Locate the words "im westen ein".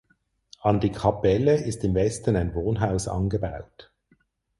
1.83-2.55